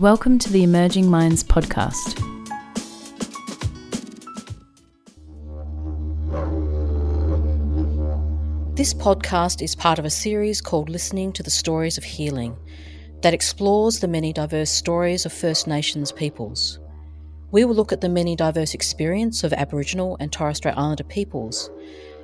[0.00, 2.16] Welcome to the Emerging Minds podcast.
[8.76, 12.56] This podcast is part of a series called Listening to the Stories of Healing
[13.20, 16.80] that explores the many diverse stories of First Nations peoples.
[17.50, 21.68] We will look at the many diverse experience of Aboriginal and Torres Strait Islander peoples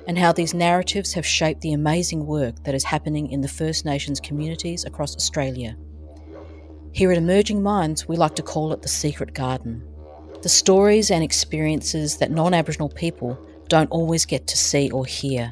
[0.07, 3.85] and how these narratives have shaped the amazing work that is happening in the First
[3.85, 5.77] Nations communities across Australia.
[6.91, 9.83] Here at Emerging Minds, we like to call it the secret garden.
[10.41, 15.51] The stories and experiences that non Aboriginal people don't always get to see or hear.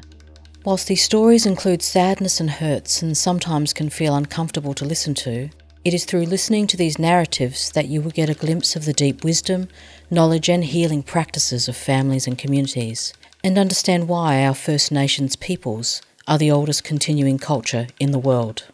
[0.64, 5.48] Whilst these stories include sadness and hurts and sometimes can feel uncomfortable to listen to,
[5.84, 8.92] it is through listening to these narratives that you will get a glimpse of the
[8.92, 9.68] deep wisdom,
[10.10, 13.14] knowledge, and healing practices of families and communities,
[13.44, 18.64] and understand why our First Nations peoples are the oldest continuing culture in the world.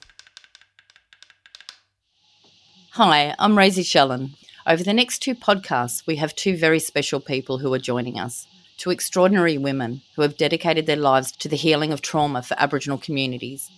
[2.96, 4.32] Hi, I'm Rosie Shellen.
[4.66, 8.46] Over the next two podcasts, we have two very special people who are joining us.
[8.76, 12.98] Two extraordinary women who have dedicated their lives to the healing of trauma for Aboriginal
[12.98, 13.70] communities.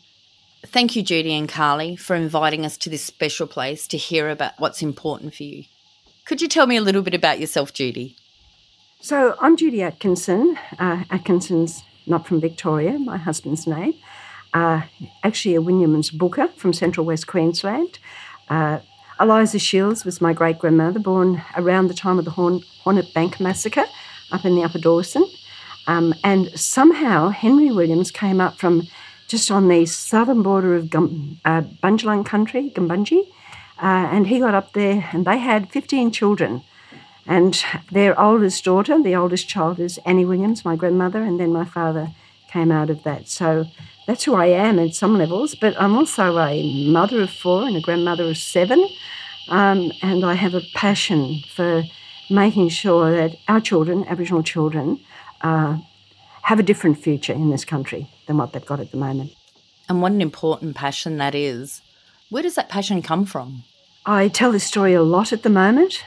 [0.67, 4.59] Thank you, Judy and Carly, for inviting us to this special place to hear about
[4.59, 5.67] what's important for you.
[6.25, 8.17] Could you tell me a little bit about yourself, Judy?
[8.99, 10.59] So, I'm Judy Atkinson.
[10.77, 13.95] Uh, Atkinson's not from Victoria, my husband's name.
[14.53, 14.83] Uh,
[15.23, 18.01] actually, a Winniamans Booker from central west Queensland.
[18.49, 18.81] Uh,
[19.21, 23.39] Eliza Shields was my great grandmother, born around the time of the Horn, Hornet Bank
[23.39, 23.85] massacre
[24.33, 25.25] up in the Upper Dawson.
[25.87, 28.89] Um, and somehow Henry Williams came up from
[29.29, 33.21] just on the southern border of Gum, uh, Bundjalung country, Gumbunji,
[33.83, 36.63] uh, and he got up there and they had 15 children.
[37.27, 41.65] And their oldest daughter, the oldest child, is Annie Williams, my grandmother, and then my
[41.65, 42.09] father
[42.55, 43.29] came out of that.
[43.29, 43.67] So
[44.07, 47.77] that's who I am at some levels, but I'm also a mother of four and
[47.77, 48.89] a grandmother of seven.
[49.49, 51.83] Um, and I have a passion for
[52.31, 55.01] making sure that our children, Aboriginal children,
[55.43, 55.79] uh,
[56.43, 59.33] have a different future in this country than what they've got at the moment.
[59.89, 61.83] And what an important passion that is.
[62.31, 63.65] Where does that passion come from?
[64.07, 66.05] I tell this story a lot at the moment.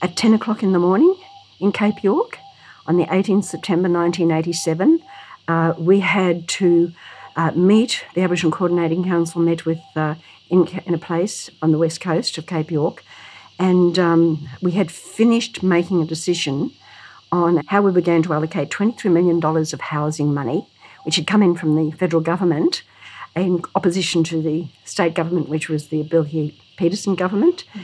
[0.00, 1.16] At 10 o'clock in the morning
[1.58, 2.38] in Cape York
[2.86, 5.02] on the 18th September 1987,
[5.48, 6.92] uh, we had to
[7.36, 10.14] uh, meet, the Aboriginal Coordinating Council met with uh,
[10.50, 13.02] in, in, a place on the west coast of Cape York,
[13.58, 16.70] and um, we had finished making a decision
[17.32, 20.66] on how we were going to allocate $23 million of housing money,
[21.04, 22.82] which had come in from the federal government
[23.36, 26.26] in opposition to the state government, which was the Bill
[26.76, 27.64] Peterson government.
[27.74, 27.82] Mm.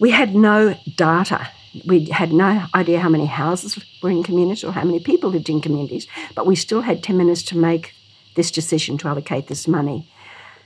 [0.00, 1.50] We had no data
[1.86, 5.48] we had no idea how many houses were in communities or how many people lived
[5.48, 7.94] in communities, but we still had 10 minutes to make
[8.34, 10.08] this decision to allocate this money.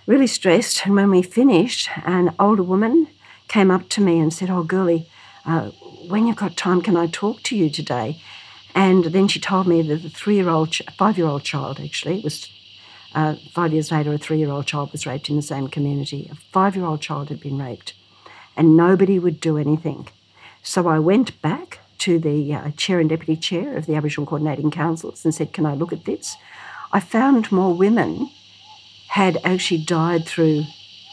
[0.06, 3.08] Really stressed, and when we finished, an older woman
[3.48, 5.08] came up to me and said, Oh, girlie,
[5.46, 5.70] uh,
[6.08, 8.20] when you've got time, can I talk to you today?
[8.74, 12.20] And then she told me that a three year old, five year old child actually,
[12.20, 12.50] was
[13.14, 16.28] uh, five years later, a three year old child was raped in the same community.
[16.30, 17.94] A five year old child had been raped,
[18.56, 20.08] and nobody would do anything.
[20.66, 24.70] So I went back to the uh, chair and deputy chair of the Aboriginal Coordinating
[24.70, 26.36] Councils and said, Can I look at this?
[26.90, 28.30] I found more women
[29.08, 30.64] had actually died through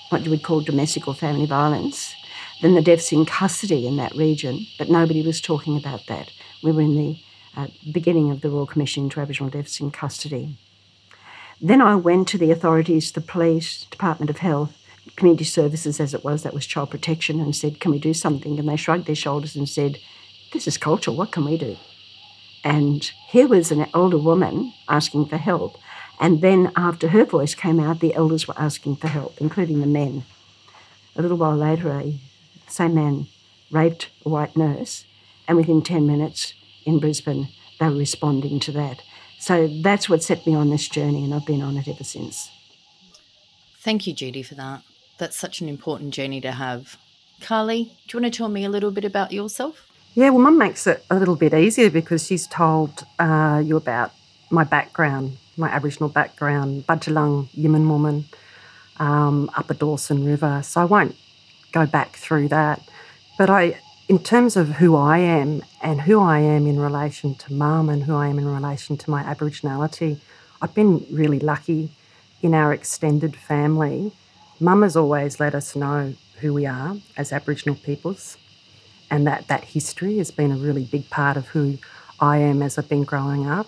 [0.09, 2.15] what you would call domestic or family violence
[2.61, 6.31] than the deaths in custody in that region, but nobody was talking about that.
[6.63, 7.19] We were in the
[7.57, 10.57] uh, beginning of the Royal Commission into Aboriginal Deaths in Custody.
[11.59, 14.80] Then I went to the authorities, the police, Department of Health,
[15.15, 18.59] community services as it was, that was child protection, and said, Can we do something?
[18.59, 19.99] And they shrugged their shoulders and said,
[20.53, 21.77] This is culture, what can we do?
[22.63, 25.77] And here was an older woman asking for help.
[26.19, 29.87] And then after her voice came out, the elders were asking for help, including the
[29.87, 30.23] men.
[31.15, 32.19] A little while later, a
[32.67, 33.27] same man
[33.71, 35.05] raped a white nurse,
[35.47, 36.53] and within 10 minutes
[36.85, 39.01] in Brisbane, they were responding to that.
[39.39, 42.51] So that's what set me on this journey, and I've been on it ever since.
[43.79, 44.83] Thank you, Judy, for that.
[45.21, 46.97] That's such an important journey to have.
[47.41, 49.85] Carly, do you want to tell me a little bit about yourself?
[50.15, 54.13] Yeah, well, Mum makes it a little bit easier because she's told uh, you about
[54.49, 58.25] my background, my Aboriginal background, Bundjalung, Yiman woman,
[58.97, 60.61] um, Upper Dawson River.
[60.63, 61.15] So I won't
[61.71, 62.81] go back through that.
[63.37, 63.79] But I,
[64.09, 68.05] in terms of who I am and who I am in relation to Mum and
[68.05, 70.19] who I am in relation to my Aboriginality,
[70.63, 71.91] I've been really lucky
[72.41, 74.13] in our extended family.
[74.61, 78.37] Mum has always let us know who we are as Aboriginal peoples
[79.09, 81.79] and that that history has been a really big part of who
[82.19, 83.65] I am as I've been growing up.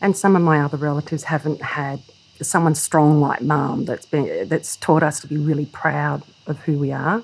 [0.00, 2.00] And some of my other relatives haven't had
[2.40, 6.78] someone strong like mum that's been that's taught us to be really proud of who
[6.78, 7.22] we are.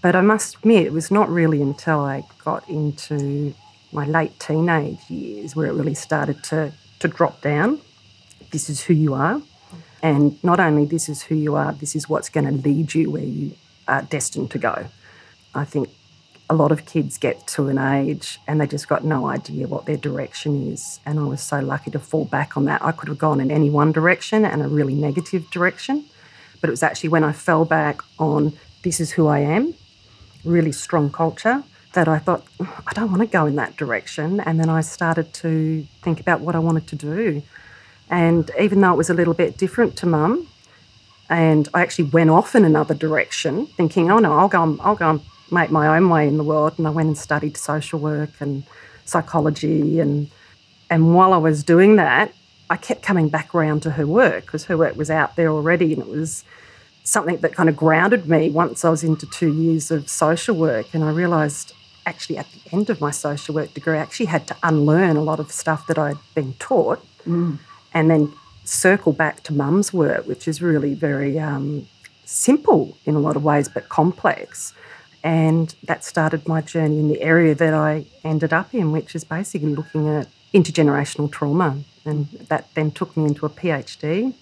[0.00, 3.54] But I must admit, it was not really until I got into
[3.92, 7.82] my late teenage years where it really started to, to drop down.
[8.52, 9.42] This is who you are.
[10.02, 13.10] And not only this is who you are, this is what's going to lead you
[13.10, 13.52] where you
[13.86, 14.86] are destined to go.
[15.54, 15.88] I think
[16.50, 19.86] a lot of kids get to an age and they just got no idea what
[19.86, 21.00] their direction is.
[21.06, 22.82] And I was so lucky to fall back on that.
[22.84, 26.04] I could have gone in any one direction and a really negative direction.
[26.60, 28.52] But it was actually when I fell back on
[28.82, 29.74] this is who I am,
[30.44, 31.62] really strong culture,
[31.92, 34.40] that I thought, I don't want to go in that direction.
[34.40, 37.42] And then I started to think about what I wanted to do.
[38.12, 40.46] And even though it was a little bit different to mum,
[41.30, 44.94] and I actually went off in another direction, thinking, oh no, I'll go, and, I'll
[44.94, 45.20] go and
[45.50, 46.74] make my own way in the world.
[46.76, 48.64] And I went and studied social work and
[49.06, 49.98] psychology.
[49.98, 50.30] And,
[50.90, 52.34] and while I was doing that,
[52.68, 55.94] I kept coming back around to her work because her work was out there already
[55.94, 56.44] and it was
[57.04, 60.92] something that kind of grounded me once I was into two years of social work.
[60.92, 61.72] And I realised
[62.04, 65.22] actually at the end of my social work degree, I actually had to unlearn a
[65.22, 67.58] lot of stuff that I'd been taught mm.
[67.94, 68.32] And then
[68.64, 71.86] circle back to mum's work, which is really very um,
[72.24, 74.72] simple in a lot of ways, but complex.
[75.24, 79.24] And that started my journey in the area that I ended up in, which is
[79.24, 81.78] basically looking at intergenerational trauma.
[82.04, 84.34] And that then took me into a PhD.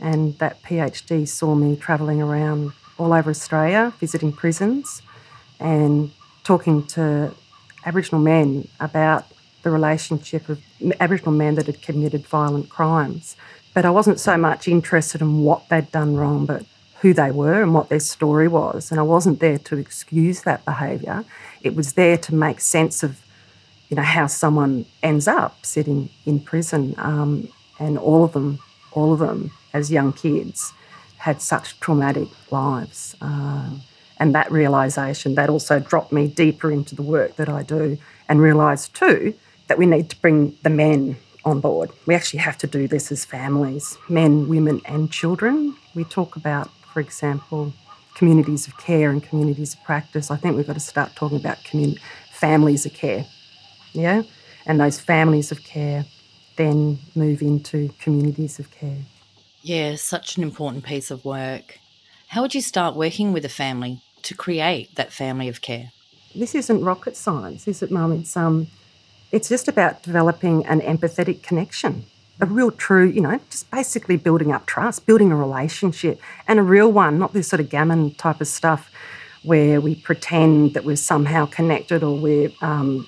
[0.00, 5.02] And that PhD saw me travelling around all over Australia, visiting prisons
[5.58, 6.10] and
[6.44, 7.34] talking to
[7.84, 9.26] Aboriginal men about
[9.66, 10.62] the relationship of
[11.00, 13.36] Aboriginal men that had committed violent crimes.
[13.74, 16.64] But I wasn't so much interested in what they'd done wrong, but
[17.00, 18.92] who they were and what their story was.
[18.92, 21.24] And I wasn't there to excuse that behaviour.
[21.62, 23.20] It was there to make sense of,
[23.88, 26.94] you know, how someone ends up sitting in prison.
[26.96, 27.48] Um,
[27.80, 28.60] and all of them,
[28.92, 30.72] all of them, as young kids,
[31.18, 33.16] had such traumatic lives.
[33.20, 33.70] Uh,
[34.18, 37.98] and that realisation, that also dropped me deeper into the work that I do
[38.28, 39.34] and realised too
[39.68, 41.90] that we need to bring the men on board.
[42.06, 45.76] We actually have to do this as families, men, women, and children.
[45.94, 47.72] We talk about, for example,
[48.14, 50.30] communities of care and communities of practice.
[50.30, 51.98] I think we've got to start talking about commun-
[52.32, 53.26] families of care,
[53.92, 54.22] yeah?
[54.66, 56.04] And those families of care
[56.56, 58.98] then move into communities of care.
[59.62, 61.78] Yeah, such an important piece of work.
[62.28, 65.92] How would you start working with a family to create that family of care?
[66.34, 68.12] This isn't rocket science, is it, Mum?
[68.12, 68.68] It's um,
[69.32, 72.04] it's just about developing an empathetic connection,
[72.40, 76.62] a real true, you know, just basically building up trust, building a relationship, and a
[76.62, 78.90] real one, not this sort of gammon type of stuff
[79.42, 83.06] where we pretend that we're somehow connected or we're, um,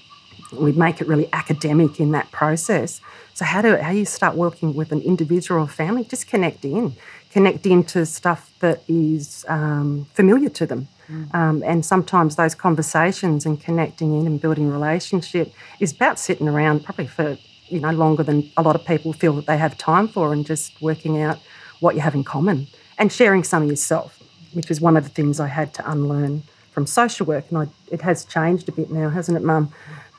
[0.52, 3.00] we make it really academic in that process.
[3.34, 6.04] So how do how you start working with an individual or family?
[6.04, 6.94] Just connect in,
[7.30, 10.88] connect into stuff that is um, familiar to them.
[11.10, 11.34] Mm.
[11.34, 16.84] Um, and sometimes those conversations and connecting in and building relationship is about sitting around
[16.84, 17.38] probably for
[17.68, 20.46] you know longer than a lot of people feel that they have time for, and
[20.46, 21.38] just working out
[21.80, 22.66] what you have in common
[22.98, 24.20] and sharing some of yourself,
[24.52, 27.66] which is one of the things I had to unlearn from social work, and I,
[27.90, 29.72] it has changed a bit now, hasn't it, Mum?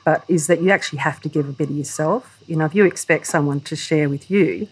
[0.05, 2.41] But is that you actually have to give a bit of yourself.
[2.47, 4.67] You know, if you expect someone to share with you,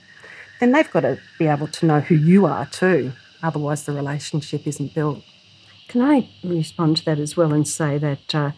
[0.60, 3.14] then they've got to be able to know who you are too.
[3.44, 5.24] Otherwise, the relationship isn't built.
[5.88, 8.52] Can I respond to that as well and say that uh,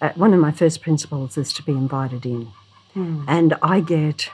[0.00, 2.48] uh, one of my first principles is to be invited in?
[2.94, 3.24] Mm.
[3.28, 4.30] And I get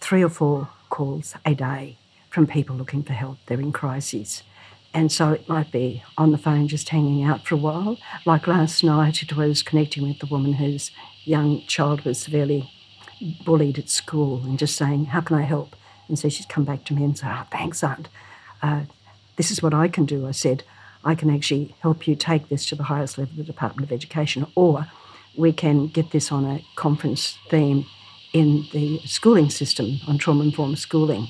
[0.00, 1.96] three or four calls a day
[2.30, 3.38] from people looking for help.
[3.46, 4.42] They're in crises.
[4.94, 7.98] And so it might be on the phone just hanging out for a while.
[8.26, 10.90] Like last night, it was connecting with the woman whose
[11.24, 12.70] young child was severely
[13.44, 15.76] bullied at school and just saying, How can I help?
[16.08, 18.08] And so she'd come back to me and say, Oh, thanks, Aunt.
[18.60, 18.82] Uh,
[19.36, 20.26] this is what I can do.
[20.26, 20.62] I said,
[21.04, 23.92] I can actually help you take this to the highest level of the Department of
[23.92, 24.86] Education, or
[25.36, 27.86] we can get this on a conference theme
[28.32, 31.28] in the schooling system on trauma informed schooling.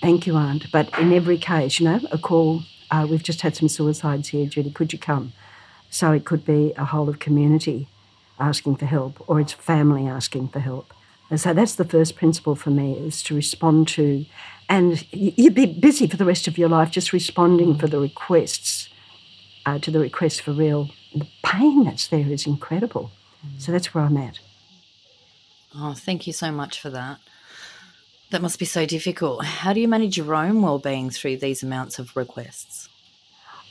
[0.00, 0.70] Thank you, Aunt.
[0.72, 4.46] But in every case, you know, a call, uh, we've just had some suicides here,
[4.46, 5.32] Judy, could you come?
[5.90, 7.88] So it could be a whole of community
[8.38, 10.92] asking for help, or it's family asking for help.
[11.30, 14.26] And so that's the first principle for me is to respond to,
[14.68, 18.88] and you'd be busy for the rest of your life just responding for the requests,
[19.64, 20.90] uh, to the requests for real.
[21.14, 23.10] The pain that's there is incredible.
[23.58, 24.40] So that's where I'm at.
[25.74, 27.18] Oh, thank you so much for that.
[28.30, 29.44] That must be so difficult.
[29.44, 32.88] How do you manage your own well-being through these amounts of requests?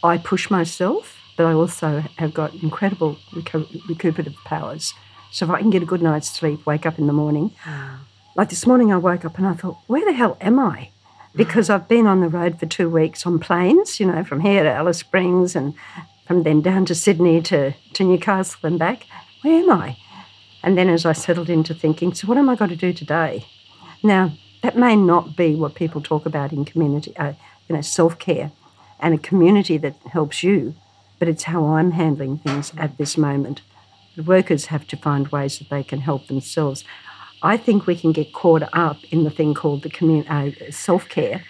[0.04, 4.94] I push myself, but I also have got incredible recu- recuperative powers.
[5.32, 7.52] So if I can get a good night's sleep, wake up in the morning.
[8.38, 10.89] Like this morning, I woke up and I thought, where the hell am I?
[11.34, 14.63] Because I've been on the road for two weeks on planes, you know, from here
[14.63, 15.74] to Alice Springs and
[16.27, 19.06] from then down to Sydney to, to Newcastle and back.
[19.42, 19.98] Where am I?
[20.62, 23.46] And then as I settled into thinking, so what am I going to do today?
[24.04, 27.34] Now, that may not be what people talk about in community, uh,
[27.70, 28.51] you know, self care
[29.00, 30.75] and a community that helps you,
[31.20, 33.62] but it's how I'm handling things at this moment.
[34.18, 36.84] The workers have to find ways that they can help themselves.
[37.46, 41.08] I think we can get caught up in the thing called the commun- uh, self
[41.08, 41.44] care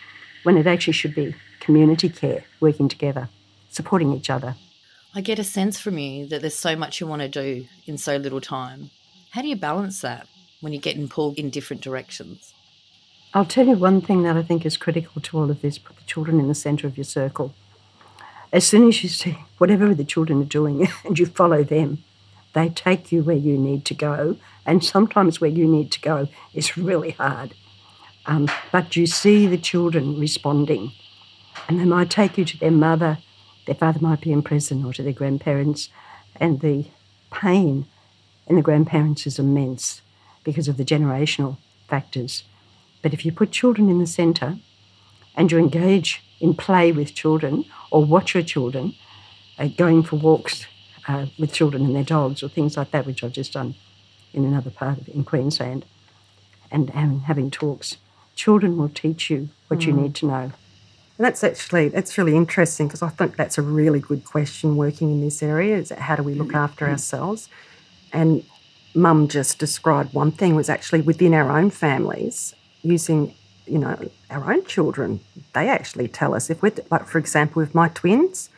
[0.43, 3.29] when it actually should be community care, working together,
[3.69, 4.55] supporting each other.
[5.13, 7.97] I get a sense from you that there's so much you want to do in
[7.97, 8.89] so little time.
[9.31, 10.27] How do you balance that
[10.59, 12.53] when you're getting pulled in different directions?
[13.33, 15.95] I'll tell you one thing that I think is critical to all of this put
[15.95, 17.53] the children in the centre of your circle.
[18.51, 22.03] As soon as you see whatever the children are doing and you follow them,
[22.51, 24.35] they take you where you need to go.
[24.65, 27.53] And sometimes where you need to go is really hard.
[28.25, 30.91] Um, but you see the children responding,
[31.67, 33.19] and they might take you to their mother,
[33.67, 35.89] their father might be in prison, or to their grandparents,
[36.37, 36.87] and the
[37.31, 37.85] pain
[38.47, 40.01] in the grandparents is immense
[40.43, 41.57] because of the generational
[41.87, 42.43] factors.
[43.01, 44.57] But if you put children in the centre
[45.35, 48.95] and you engage in play with children or watch your children
[49.59, 50.65] uh, going for walks
[51.07, 53.75] uh, with children and their dogs or things like that, which I've just done
[54.35, 55.85] in another part of in Queensland,
[56.71, 57.97] and, and having talks,
[58.35, 59.87] children will teach you what mm.
[59.87, 60.51] you need to know.
[61.17, 65.09] And that's actually that's really interesting because I think that's a really good question working
[65.11, 66.89] in this area is how do we look after mm.
[66.89, 67.47] ourselves?
[68.11, 68.43] And
[68.93, 73.33] mum just described one thing was actually within our own families using,
[73.65, 73.97] you know,
[74.29, 75.21] our own children.
[75.53, 78.49] They actually tell us if we're, like, for example, with my twins,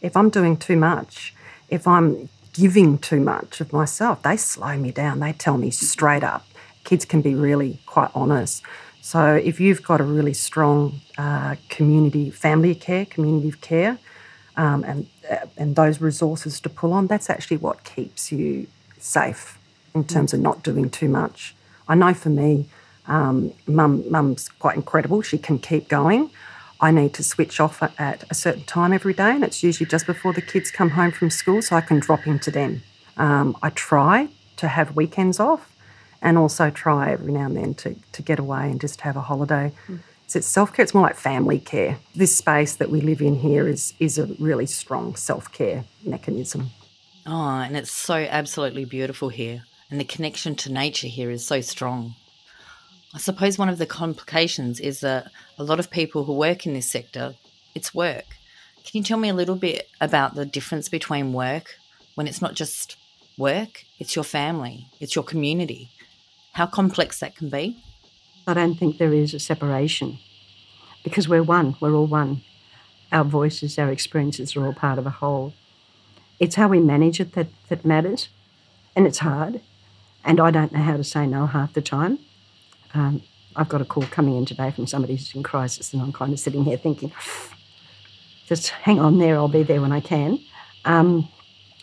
[0.00, 1.34] if I'm doing too much,
[1.68, 5.20] if I'm giving too much of myself, they slow me down.
[5.20, 6.46] They tell me straight up.
[6.84, 8.62] Kids can be really quite honest.
[9.02, 13.98] So if you've got a really strong uh, community, family care, community of care,
[14.56, 18.66] um, and uh, and those resources to pull on, that's actually what keeps you
[18.98, 19.58] safe
[19.94, 21.54] in terms of not doing too much.
[21.88, 22.66] I know for me,
[23.06, 25.22] um, mum, mum's quite incredible.
[25.22, 26.30] She can keep going.
[26.84, 30.04] I need to switch off at a certain time every day, and it's usually just
[30.04, 32.82] before the kids come home from school, so I can drop into them.
[33.16, 35.74] Um, I try to have weekends off,
[36.20, 39.22] and also try every now and then to, to get away and just have a
[39.22, 39.72] holiday.
[39.88, 40.00] Mm.
[40.26, 40.82] So it's self care.
[40.82, 41.96] It's more like family care.
[42.14, 46.68] This space that we live in here is is a really strong self care mechanism.
[47.24, 51.62] Oh, and it's so absolutely beautiful here, and the connection to nature here is so
[51.62, 52.14] strong.
[53.14, 56.74] I suppose one of the complications is that a lot of people who work in
[56.74, 57.36] this sector,
[57.72, 58.24] it's work.
[58.84, 61.76] Can you tell me a little bit about the difference between work
[62.16, 62.96] when it's not just
[63.38, 65.90] work, it's your family, it's your community?
[66.54, 67.80] How complex that can be?
[68.48, 70.18] I don't think there is a separation
[71.04, 72.42] because we're one, we're all one.
[73.12, 75.54] Our voices, our experiences are all part of a whole.
[76.40, 78.28] It's how we manage it that, that matters,
[78.96, 79.60] and it's hard.
[80.24, 82.18] And I don't know how to say no half the time.
[82.94, 83.22] Um,
[83.56, 86.32] I've got a call coming in today from somebody who's in crisis, and I'm kind
[86.32, 87.12] of sitting here thinking,
[88.46, 90.40] just hang on there, I'll be there when I can.
[90.84, 91.28] Um,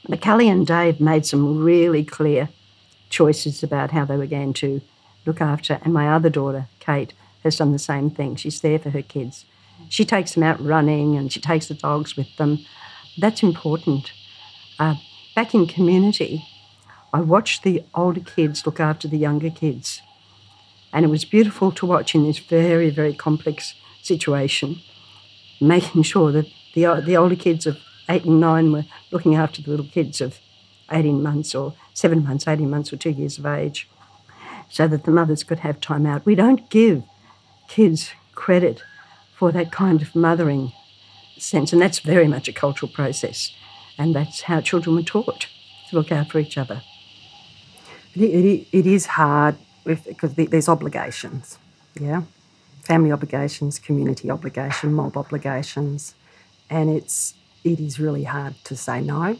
[0.09, 2.49] and Dave made some really clear
[3.09, 4.81] choices about how they were going to
[5.25, 7.13] look after, and my other daughter, Kate,
[7.43, 8.35] has done the same thing.
[8.35, 9.45] She's there for her kids.
[9.89, 12.59] She takes them out running and she takes the dogs with them.
[13.17, 14.11] That's important.
[14.79, 14.95] Uh,
[15.35, 16.45] back in community,
[17.13, 20.01] I watched the older kids look after the younger kids.
[20.93, 24.79] And it was beautiful to watch in this very, very complex situation,
[25.59, 27.77] making sure that the, the older kids of
[28.09, 30.39] eight and nine were looking after the little kids of
[30.91, 33.89] 18 months or seven months, 18 months, or two years of age,
[34.69, 36.25] so that the mothers could have time out.
[36.25, 37.03] We don't give
[37.67, 38.83] kids credit
[39.33, 40.73] for that kind of mothering
[41.37, 43.55] sense, and that's very much a cultural process,
[43.97, 45.47] and that's how children were taught
[45.89, 46.81] to look out for each other.
[48.13, 51.57] It, it, it is hard because there's obligations,
[51.99, 52.23] yeah,
[52.83, 56.15] family obligations, community obligation, mob obligations,
[56.69, 57.33] and it's
[57.63, 59.37] it is really hard to say no,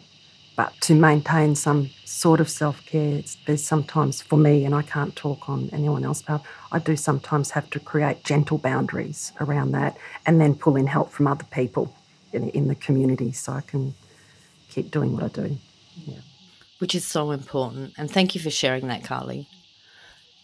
[0.56, 5.16] but to maintain some sort of self care, there's sometimes for me, and I can't
[5.16, 9.98] talk on anyone else, but I do sometimes have to create gentle boundaries around that,
[10.26, 11.96] and then pull in help from other people
[12.34, 13.94] in, in the community so I can
[14.70, 15.58] keep doing what I do.
[16.06, 16.20] Yeah.
[16.80, 19.48] Which is so important, and thank you for sharing that, Carly.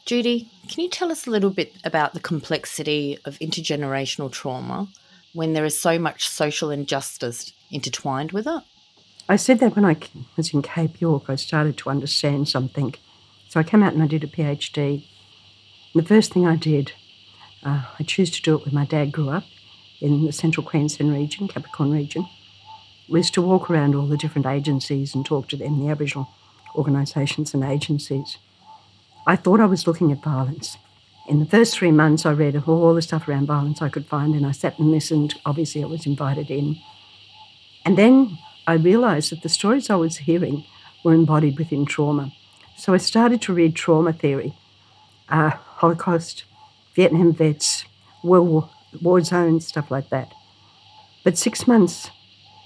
[0.07, 4.87] Judy, can you tell us a little bit about the complexity of intergenerational trauma
[5.33, 8.63] when there is so much social injustice intertwined with it?
[9.27, 9.97] I said that when I
[10.37, 12.95] was in Cape York, I started to understand something.
[13.49, 15.03] So I came out and I did a PhD.
[15.93, 16.93] And the first thing I did,
[17.63, 19.43] uh, I chose to do it where my dad grew up
[19.99, 22.25] in the central Queensland region, Capricorn region.
[23.09, 26.29] was to walk around all the different agencies and talk to them, the Aboriginal
[26.75, 28.37] organisations and agencies.
[29.27, 30.77] I thought I was looking at violence.
[31.27, 34.34] In the first three months, I read all the stuff around violence I could find,
[34.34, 35.36] and I sat and listened.
[35.46, 36.77] Obviously, I was invited in.
[37.84, 40.63] And then I realised that the stories I was hearing
[41.03, 42.31] were embodied within trauma.
[42.77, 44.53] So I started to read trauma theory,
[45.27, 46.46] uh, Holocaust,
[46.96, 47.84] Vietnam vets,
[48.24, 48.69] World War,
[49.01, 50.31] war zones, stuff like that.
[51.25, 52.12] But six months,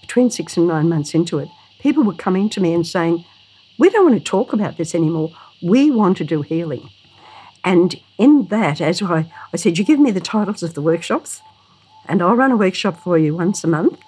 [0.01, 1.49] between six and nine months into it,
[1.79, 3.25] people were coming to me and saying,
[3.79, 5.31] We don't want to talk about this anymore.
[5.61, 6.89] We want to do healing.
[7.63, 11.41] And in that, as I, I said, you give me the titles of the workshops,
[12.07, 13.99] and I'll run a workshop for you once a month,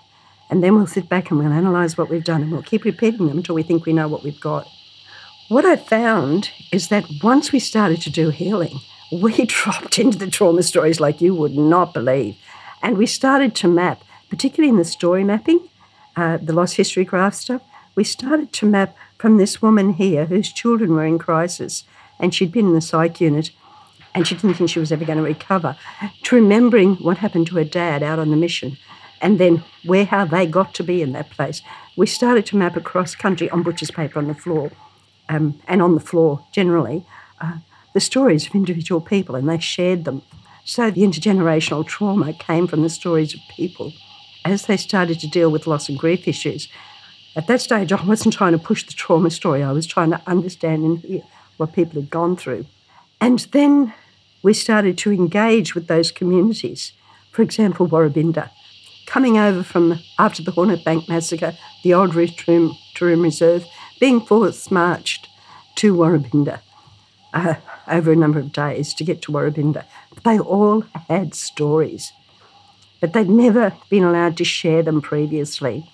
[0.50, 3.28] and then we'll sit back and we'll analyse what we've done, and we'll keep repeating
[3.28, 4.68] them until we think we know what we've got.
[5.50, 8.80] What I found is that once we started to do healing,
[9.12, 12.38] we dropped into the trauma stories like you would not believe.
[12.82, 15.70] And we started to map, particularly in the story mapping,
[16.16, 17.62] uh, the lost history graph stuff,
[17.96, 21.86] we started to map from this woman here whose children were in crisis
[22.20, 23.52] and she'd been in the psych unit
[24.14, 25.78] and she didn't think she was ever going to recover,
[26.24, 28.76] to remembering what happened to her dad out on the mission
[29.22, 31.62] and then where how they got to be in that place.
[31.96, 34.72] We started to map across country on butcher's paper on the floor
[35.30, 37.06] um, and on the floor generally
[37.40, 37.60] uh,
[37.94, 40.22] the stories of individual people and they shared them.
[40.66, 43.94] So the intergenerational trauma came from the stories of people
[44.44, 46.68] as they started to deal with loss and grief issues.
[47.36, 50.22] At that stage, I wasn't trying to push the trauma story, I was trying to
[50.28, 51.22] understand and hear
[51.58, 52.66] what people had gone through.
[53.20, 53.94] And then
[54.44, 56.94] we started to engage with those communities.
[57.32, 58.52] For example, Woorabinda.
[59.08, 63.66] Coming over from after the Hornet Bank massacre, the old Taroom, Reserve,
[64.00, 65.28] being forced marched
[65.76, 66.60] to Woorabinda
[67.34, 67.56] uh,
[67.88, 69.86] over a number of days to get to Woorabinda.
[70.24, 72.14] They all had stories,
[73.02, 75.90] but they'd never been allowed to share them previously.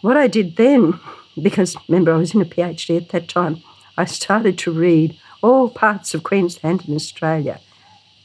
[0.00, 0.98] What I did then,
[1.42, 3.62] because remember I was in a PhD at that time,
[3.96, 7.60] I started to read all parts of Queensland and Australia,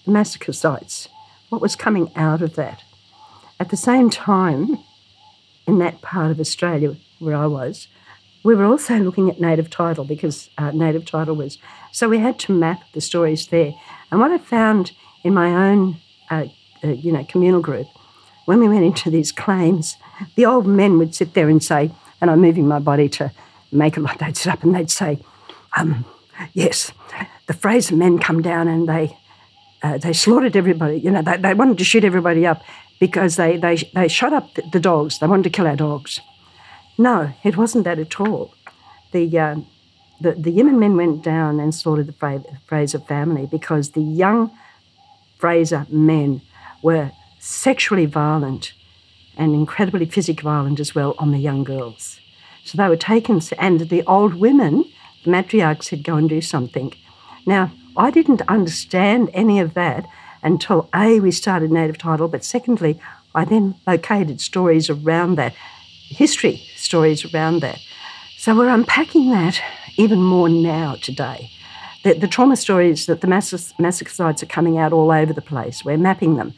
[0.06, 1.10] the massacre sites,
[1.50, 2.84] what was coming out of that.
[3.60, 4.80] At the same time,
[5.68, 7.88] in that part of Australia where I was,
[8.44, 11.58] we were also looking at native title because uh, native title was.
[11.92, 13.74] So we had to map the stories there.
[14.12, 14.92] And what I found
[15.24, 15.98] in my own,
[16.30, 16.46] uh,
[16.84, 17.88] uh, you know, communal group,
[18.46, 19.96] when we went into these claims,
[20.36, 23.32] the old men would sit there and say, and I'm moving my body to
[23.72, 25.20] make it like they'd sit up and they'd say,
[25.78, 26.06] um,
[26.54, 26.92] yes,
[27.48, 29.18] the Fraser men come down and they
[29.84, 30.98] uh, they slaughtered everybody.
[30.98, 32.64] You know, they, they wanted to shoot everybody up
[33.00, 35.20] because they, they, they shot up the, the dogs.
[35.20, 36.22] They wanted to kill our dogs.
[36.98, 38.54] No, it wasn't that at all.
[39.12, 39.56] The, uh,
[40.22, 44.58] the, the Yiman men went down and slaughtered the Fraser family because the young
[45.38, 46.42] Fraser men
[46.82, 47.12] were
[47.44, 48.74] sexually violent
[49.38, 52.20] and incredibly physically violent as well on the young girls.
[52.64, 54.86] So they were taken, and the old women
[55.24, 56.94] the matriarch said, go and do something.
[57.46, 60.06] Now, I didn't understand any of that
[60.42, 63.00] until A, we started native title, but secondly,
[63.34, 65.54] I then located stories around that,
[66.10, 67.80] history stories around that.
[68.38, 69.62] So we're unpacking that
[69.96, 71.50] even more now today.
[72.04, 75.86] The, the trauma stories that the massacre sites are coming out all over the place.
[75.86, 76.54] We're mapping them.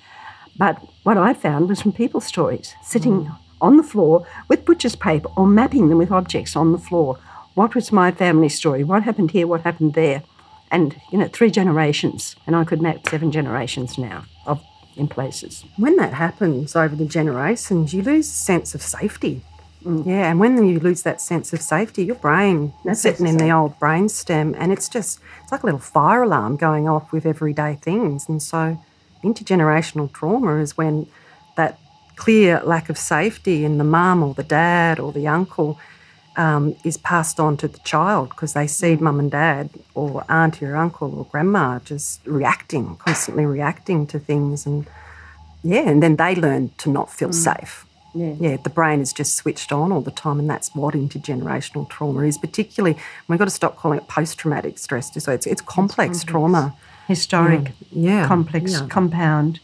[0.58, 3.38] But what I found was from people's stories, sitting mm.
[3.62, 7.20] on the floor with butcher's paper or mapping them with objects on the floor
[7.56, 8.84] what was my family story?
[8.84, 9.48] What happened here?
[9.48, 10.24] What happened there?
[10.70, 12.36] And, you know, three generations.
[12.46, 14.62] And I could map seven generations now of
[14.98, 15.66] in places.
[15.78, 19.42] When that happens over the generations, you lose a sense of safety.
[19.84, 20.06] Mm.
[20.06, 23.52] Yeah, and when you lose that sense of safety, your brain is sitting in the
[23.52, 27.26] old brain stem, and it's just it's like a little fire alarm going off with
[27.26, 28.28] everyday things.
[28.28, 28.82] And so,
[29.26, 31.08] intergenerational trauma is when
[31.58, 31.80] that
[32.16, 35.78] clear lack of safety in the mum or the dad or the uncle
[36.38, 40.66] um, is passed on to the child because they see mum and dad or auntie
[40.66, 44.66] or uncle or grandma just reacting, constantly reacting to things.
[44.66, 44.88] And
[45.64, 47.34] yeah, and then they learn to not feel mm.
[47.34, 47.86] safe.
[48.14, 48.36] Yeah.
[48.40, 52.22] yeah, the brain is just switched on all the time, and that's what intergenerational trauma
[52.22, 52.38] is.
[52.38, 55.36] Particularly, we've got to stop calling it post-traumatic stress disorder.
[55.36, 56.32] It's, it's complex, it's complex.
[56.32, 56.78] trauma,
[57.08, 59.60] historic, yeah, complex, compound.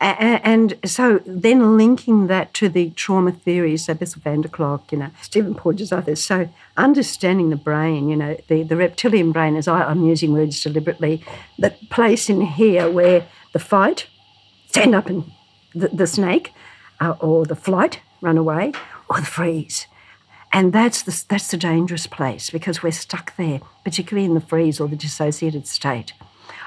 [0.00, 4.98] And so then linking that to the trauma theories, so Bessel van der Kolk, you
[4.98, 6.22] know, Stephen Porges, others.
[6.22, 10.62] So understanding the brain, you know, the, the reptilian brain, as I, am using words
[10.62, 11.24] deliberately,
[11.58, 14.08] that place in here where the fight,
[14.66, 15.30] stand up and
[15.74, 16.52] the, the snake,
[17.00, 18.72] uh, or the flight, run away,
[19.08, 19.86] or the freeze.
[20.52, 24.80] And that's the, that's the dangerous place because we're stuck there, particularly in the freeze
[24.80, 26.12] or the dissociated state.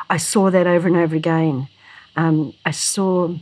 [0.10, 1.67] I saw that over and over again
[2.17, 3.34] um, I saw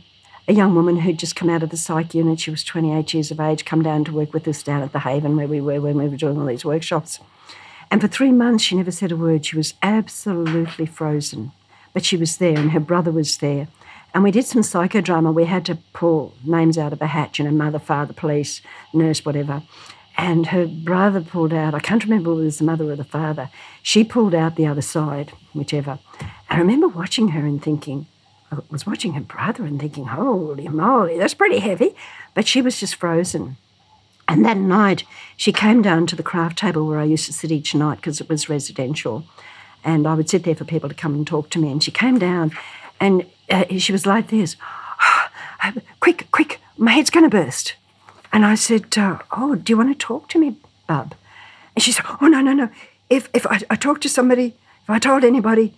[0.46, 2.38] a young woman who'd just come out of the psych unit.
[2.38, 5.00] She was 28 years of age, come down to work with us down at the
[5.00, 7.18] Haven where we were when we were doing all these workshops.
[7.90, 9.46] And for three months, she never said a word.
[9.46, 11.52] She was absolutely frozen.
[11.94, 13.68] But she was there, and her brother was there.
[14.12, 15.32] And we did some psychodrama.
[15.32, 18.60] We had to pull names out of a hat, you know, mother, father, police,
[18.92, 19.62] nurse, whatever.
[20.18, 23.04] And her brother pulled out, I can't remember whether it was the mother or the
[23.04, 23.50] father.
[23.82, 25.98] She pulled out the other side, whichever.
[26.48, 28.06] I remember watching her and thinking,
[28.50, 31.94] I was watching her brother and thinking, holy moly, that's pretty heavy.
[32.34, 33.56] But she was just frozen.
[34.28, 35.04] And that night,
[35.36, 38.20] she came down to the craft table where I used to sit each night because
[38.20, 39.24] it was residential.
[39.84, 41.70] And I would sit there for people to come and talk to me.
[41.70, 42.52] And she came down
[42.98, 44.56] and uh, she was like this
[46.00, 47.74] quick, quick, my head's going to burst.
[48.32, 51.14] And I said, uh, Oh, do you want to talk to me, bub?
[51.74, 52.68] And she said, Oh, no, no, no.
[53.08, 55.74] If, if I, I talk to somebody, if I told anybody,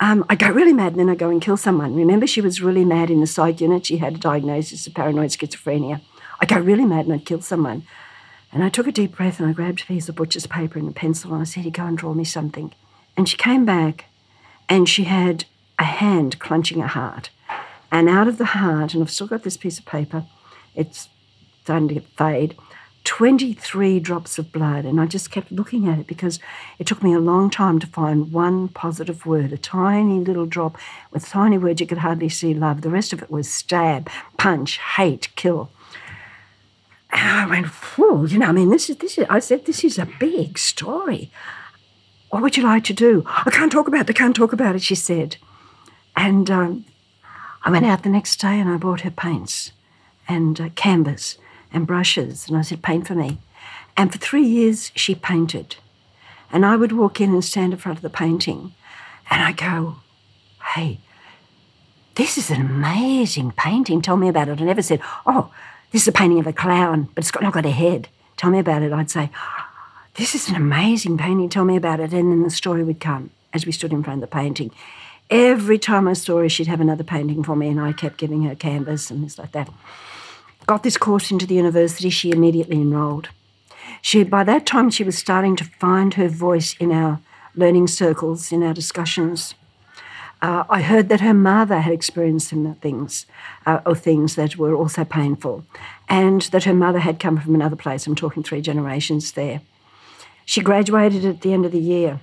[0.00, 1.94] um, I go really mad and then I go and kill someone.
[1.94, 3.86] Remember, she was really mad in the psych unit.
[3.86, 6.00] She had a diagnosis of paranoid schizophrenia.
[6.40, 7.84] I go really mad and I'd kill someone.
[8.52, 10.88] And I took a deep breath and I grabbed a piece of butcher's paper and
[10.88, 12.74] a pencil and I said, You go and draw me something.
[13.16, 14.06] And she came back
[14.68, 15.44] and she had
[15.78, 17.30] a hand clenching a heart.
[17.90, 20.26] And out of the heart, and I've still got this piece of paper,
[20.74, 21.08] it's
[21.64, 22.56] fade,
[23.04, 24.84] 23 drops of blood.
[24.84, 26.38] And I just kept looking at it because
[26.78, 30.76] it took me a long time to find one positive word, a tiny little drop
[31.10, 32.82] with tiny words you could hardly see love.
[32.82, 35.70] The rest of it was stab, punch, hate, kill.
[37.10, 39.84] And I went, whoa, you know, I mean, this is, this is, I said, this
[39.84, 41.30] is a big story.
[42.30, 43.24] What would you like to do?
[43.26, 45.36] I can't talk about it, I can't talk about it, she said.
[46.16, 46.86] And um,
[47.64, 49.72] I went out the next day and I bought her paints
[50.26, 51.36] and uh, canvas
[51.72, 52.48] and brushes.
[52.48, 53.38] And I said, paint for me.
[53.96, 55.76] And for three years, she painted.
[56.50, 58.74] And I would walk in and stand in front of the painting.
[59.30, 59.96] And I go,
[60.74, 61.00] hey,
[62.14, 64.02] this is an amazing painting.
[64.02, 64.60] Tell me about it.
[64.60, 65.52] I never said, oh,
[65.92, 68.08] this is a painting of a clown, but it's got, not got a head.
[68.36, 68.92] Tell me about it.
[68.92, 69.30] I'd say,
[70.14, 71.48] This is an amazing painting.
[71.48, 72.12] Tell me about it.
[72.12, 74.70] And then the story would come as we stood in front of the painting.
[75.30, 78.42] Every time I saw her, she'd have another painting for me, and I kept giving
[78.44, 79.68] her canvas and things like that.
[80.66, 83.28] Got this course into the university, she immediately enrolled.
[84.00, 87.20] She, by that time, she was starting to find her voice in our
[87.54, 89.54] learning circles, in our discussions.
[90.40, 93.26] Uh, I heard that her mother had experienced similar things,
[93.64, 95.64] uh, or things that were also painful,
[96.08, 98.06] and that her mother had come from another place.
[98.06, 99.60] I'm talking three generations there.
[100.44, 102.20] She graduated at the end of the year.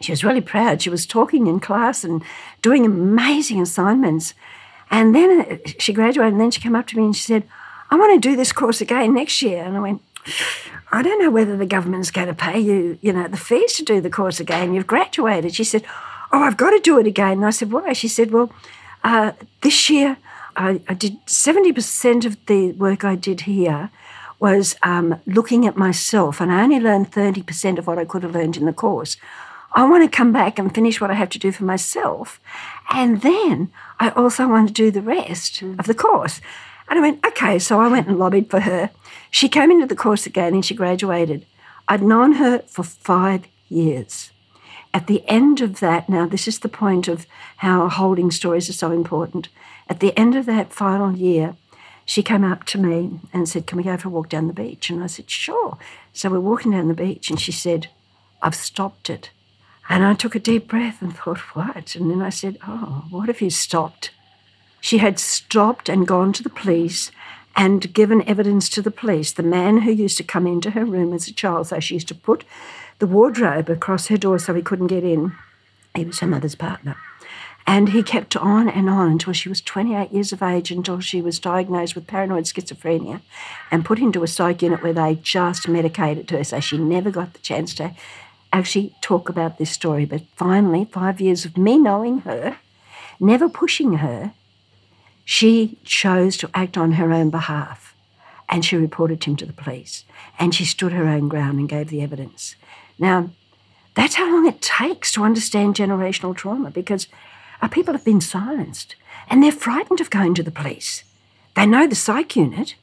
[0.00, 0.80] She was really proud.
[0.80, 2.22] She was talking in class and
[2.62, 4.32] doing amazing assignments.
[4.90, 7.44] And then she graduated, and then she came up to me and she said,
[7.90, 9.64] I want to do this course again next year.
[9.64, 10.02] And I went,
[10.92, 13.84] I don't know whether the government's going to pay you, you know, the fees to
[13.84, 14.74] do the course again.
[14.74, 15.54] You've graduated.
[15.54, 15.84] She said,
[16.32, 17.32] Oh, I've got to do it again.
[17.38, 17.92] And I said, Why?
[17.92, 18.52] She said, Well,
[19.04, 20.16] uh, this year
[20.56, 23.90] I, I, did 70% of the work I did here
[24.40, 28.34] was um, looking at myself, and I only learned 30% of what I could have
[28.34, 29.16] learned in the course.
[29.74, 32.40] I want to come back and finish what I have to do for myself.
[32.90, 35.78] And then I also want to do the rest mm.
[35.78, 36.40] of the course.
[36.88, 37.58] And I went, okay.
[37.58, 38.90] So I went and lobbied for her.
[39.30, 41.46] She came into the course again and she graduated.
[41.88, 44.30] I'd known her for five years.
[44.94, 47.26] At the end of that, now this is the point of
[47.58, 49.48] how holding stories are so important.
[49.88, 51.54] At the end of that final year,
[52.06, 54.54] she came up to me and said, Can we go for a walk down the
[54.54, 54.88] beach?
[54.88, 55.76] And I said, Sure.
[56.12, 57.88] So we're walking down the beach, and she said,
[58.40, 59.30] I've stopped it.
[59.88, 61.94] And I took a deep breath and thought, What?
[61.94, 64.10] And then I said, Oh, what if you stopped?
[64.80, 67.10] She had stopped and gone to the police
[67.56, 69.32] and given evidence to the police.
[69.32, 72.08] The man who used to come into her room as a child, so she used
[72.08, 72.44] to put
[72.98, 75.34] the wardrobe across her door so he couldn't get in.
[75.94, 76.96] He was her mother's partner.
[77.66, 81.20] And he kept on and on until she was 28 years of age, until she
[81.20, 83.22] was diagnosed with paranoid schizophrenia
[83.72, 86.44] and put into a psych unit where they just medicated her.
[86.44, 87.92] So she never got the chance to
[88.58, 90.04] actually talk about this story.
[90.04, 92.58] But finally, five years of me knowing her,
[93.20, 94.32] never pushing her,
[95.24, 97.94] she chose to act on her own behalf.
[98.48, 100.04] And she reported him to the police.
[100.38, 102.54] And she stood her own ground and gave the evidence.
[102.98, 103.30] Now,
[103.94, 107.08] that's how long it takes to understand generational trauma because
[107.60, 108.94] our people have been silenced
[109.28, 111.02] and they're frightened of going to the police.
[111.54, 112.76] They know the psych unit,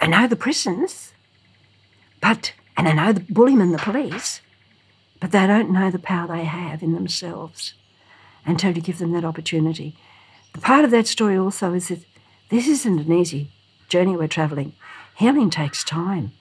[0.00, 1.12] they know the prisons,
[2.20, 4.40] but and they know the bullymen, the police,
[5.20, 7.74] but they don't know the power they have in themselves
[8.44, 9.96] until you give them that opportunity.
[10.52, 12.04] The part of that story also is that
[12.48, 13.50] this isn't an easy
[13.88, 14.72] journey we're travelling.
[15.16, 16.32] Healing takes time.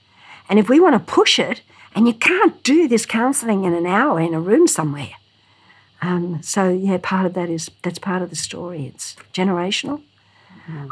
[0.49, 1.61] And if we want to push it
[1.95, 5.13] and you can't do this counselling in an hour in a room somewhere.
[6.01, 8.85] Um, so yeah, part of that is that's part of the story.
[8.85, 10.01] It's generational,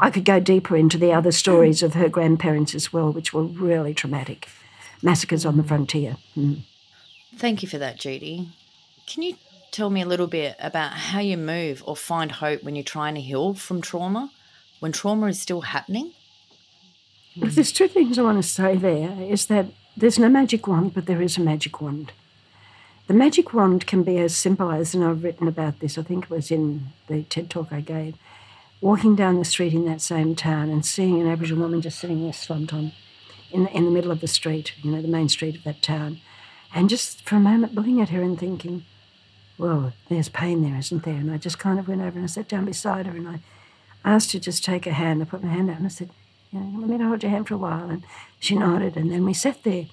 [0.00, 3.42] I could go deeper into the other stories of her grandparents as well, which were
[3.42, 4.48] really traumatic
[5.02, 6.16] massacres on the frontier.
[6.36, 6.60] Mm.
[7.36, 8.48] Thank you for that, Judy.
[9.06, 9.36] Can you
[9.70, 13.14] tell me a little bit about how you move or find hope when you're trying
[13.16, 14.30] to heal from trauma,
[14.80, 16.12] when trauma is still happening?
[17.36, 19.66] Well, there's two things I want to say there is that
[19.96, 22.12] there's no magic wand, but there is a magic wand.
[23.08, 26.24] The magic wand can be as simple as, and I've written about this, I think
[26.24, 28.16] it was in the TED talk I gave,
[28.80, 32.22] walking down the street in that same town and seeing an Aboriginal woman just sitting
[32.22, 32.92] there slumped on
[33.50, 35.82] in the, in the middle of the street, you know, the main street of that
[35.82, 36.20] town,
[36.74, 38.84] and just for a moment looking at her and thinking,
[39.56, 41.14] well, there's pain there, isn't there?
[41.14, 43.40] And I just kind of went over and I sat down beside her and I
[44.04, 45.22] asked her to just take a hand.
[45.22, 46.10] I put my hand out and I said,
[46.50, 47.88] you know, let me hold your hand for a while.
[47.88, 48.04] And
[48.40, 49.86] she nodded and then we sat there.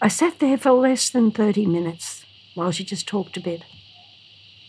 [0.00, 3.64] I sat there for less than 30 minutes while she just talked a bit.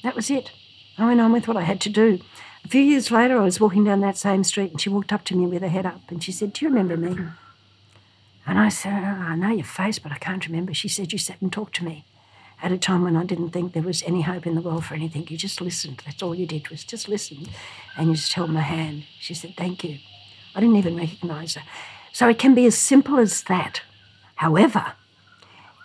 [0.04, 0.52] That was it.
[0.98, 2.20] I went on with what I had to do.
[2.66, 5.24] A few years later, I was walking down that same street and she walked up
[5.26, 7.18] to me with her head up and she said, Do you remember me?
[8.46, 10.74] And I said, oh, I know your face, but I can't remember.
[10.74, 12.06] She said, You sat and talked to me
[12.62, 14.96] at a time when I didn't think there was any hope in the world for
[14.96, 15.28] anything.
[15.30, 16.02] You just listened.
[16.06, 17.48] That's all you did was just listen.
[17.98, 19.06] And you just held my hand.
[19.20, 20.00] She said, Thank you.
[20.56, 21.64] I didn't even recognise her.
[22.12, 23.82] So it can be as simple as that.
[24.36, 24.94] However,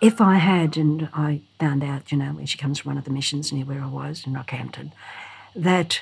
[0.01, 3.03] if I had, and I found out, you know, when she comes from one of
[3.03, 4.91] the missions near where I was in Rockhampton,
[5.55, 6.01] that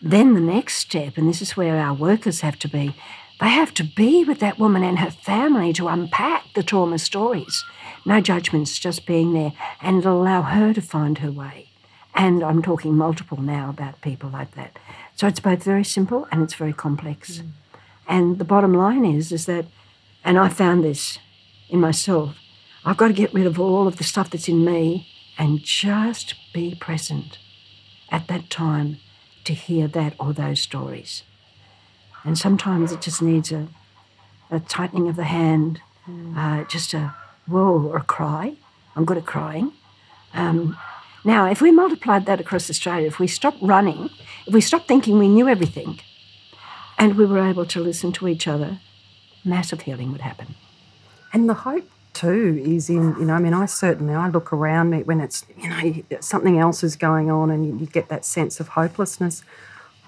[0.00, 2.94] then the next step, and this is where our workers have to be,
[3.42, 7.64] they have to be with that woman and her family to unpack the trauma stories.
[8.06, 11.68] No judgments, just being there and allow her to find her way.
[12.14, 14.78] And I'm talking multiple now about people like that.
[15.16, 17.38] So it's both very simple and it's very complex.
[17.38, 17.50] Mm.
[18.06, 19.66] And the bottom line is, is that,
[20.22, 21.18] and I found this
[21.68, 22.36] in myself,
[22.84, 26.36] I've got to get rid of all of the stuff that's in me and just
[26.54, 27.38] be present
[28.08, 28.98] at that time
[29.42, 31.24] to hear that or those stories.
[32.24, 33.68] And sometimes it just needs a,
[34.50, 35.80] a tightening of the hand,
[36.36, 37.14] uh, just a
[37.46, 38.54] whoa or a cry.
[38.94, 39.72] I'm good at crying.
[40.34, 40.76] Um,
[41.24, 44.10] now, if we multiplied that across Australia, if we stopped running,
[44.46, 46.00] if we stopped thinking we knew everything,
[46.98, 48.80] and we were able to listen to each other,
[49.44, 50.54] massive healing would happen.
[51.32, 54.90] And the hope too is in you know I mean I certainly I look around
[54.90, 58.24] me when it's you know something else is going on and you, you get that
[58.24, 59.42] sense of hopelessness.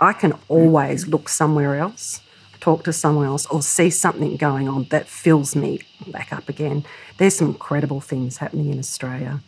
[0.00, 2.20] I can always look somewhere else,
[2.60, 6.84] talk to someone else, or see something going on that fills me back up again.
[7.18, 9.40] There's some incredible things happening in Australia,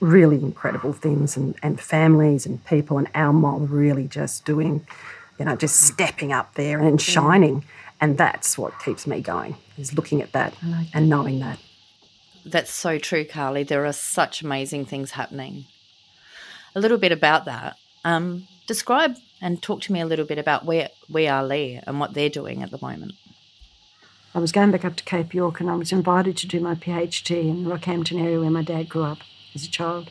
[0.00, 4.86] really incredible things, and, and families and people, and our mob really just doing,
[5.38, 7.64] you know, just stepping up there and shining.
[8.00, 10.54] And that's what keeps me going, is looking at that
[10.92, 11.58] and knowing that.
[12.44, 13.62] That's so true, Carly.
[13.62, 15.64] There are such amazing things happening.
[16.74, 17.76] A little bit about that.
[18.04, 22.00] Um, describe and talk to me a little bit about where we are there and
[22.00, 23.12] what they're doing at the moment.
[24.34, 26.74] I was going back up to Cape York and I was invited to do my
[26.74, 29.18] PhD in the Rockhampton area where my dad grew up
[29.54, 30.10] as a child.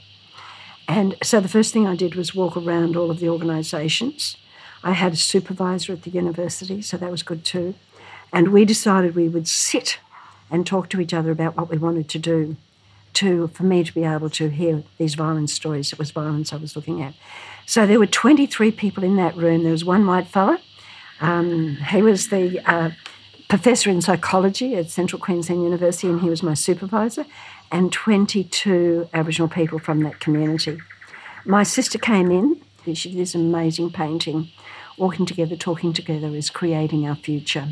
[0.88, 4.38] And so the first thing I did was walk around all of the organisations.
[4.84, 7.76] I had a supervisor at the university, so that was good too.
[8.32, 10.00] And we decided we would sit
[10.52, 12.58] and talk to each other about what we wanted to do
[13.14, 15.92] to for me to be able to hear these violence stories.
[15.92, 17.14] It was violence I was looking at.
[17.66, 19.64] So there were 23 people in that room.
[19.64, 20.60] There was one white fella.
[21.20, 22.92] Um, he was the uh,
[23.48, 27.26] professor in psychology at Central Queensland University, and he was my supervisor,
[27.72, 30.78] and 22 Aboriginal people from that community.
[31.46, 32.62] My sister came in.
[32.94, 34.50] She did this amazing painting.
[34.98, 37.70] Walking together, talking together is creating our future.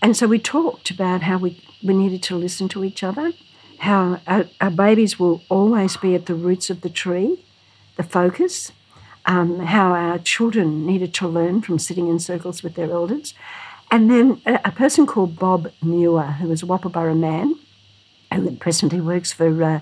[0.00, 3.32] And so we talked about how we, we needed to listen to each other,
[3.78, 7.44] how our, our babies will always be at the roots of the tree,
[7.96, 8.72] the focus,
[9.28, 13.34] um, how our children needed to learn from sitting in circles with their elders.
[13.90, 17.54] And then a, a person called Bob Muir, who was a Woppaburra man,
[18.32, 19.80] who presently works for uh,